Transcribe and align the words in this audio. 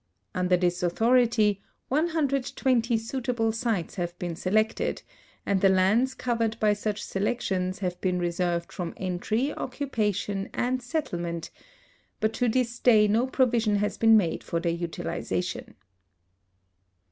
Under 0.33 0.57
this 0.57 0.81
authority 0.81 1.61
120 1.89 2.97
suitable 2.97 3.51
sites 3.51 3.97
have 3.97 4.17
been 4.17 4.35
selected, 4.35 5.03
and 5.45 5.61
the 5.61 5.69
lands 5.69 6.15
covered 6.15 6.59
by 6.59 6.73
such 6.73 7.03
selections 7.03 7.77
have 7.85 8.01
been 8.01 8.17
reserved 8.17 8.71
from 8.71 8.95
entry, 8.97 9.53
occupation, 9.53 10.49
and 10.55 10.81
settlement, 10.81 11.51
but 12.19 12.33
to 12.33 12.49
this 12.49 12.79
day 12.79 13.07
no 13.07 13.27
provision 13.27 13.75
has 13.75 13.95
been 13.99 14.17
made 14.17 14.43
for 14.43 14.59
their 14.59 14.73
utilization. 14.73 15.75